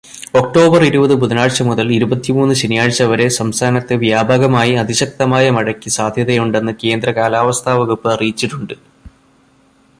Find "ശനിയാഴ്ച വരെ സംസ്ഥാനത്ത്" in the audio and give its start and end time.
2.61-3.95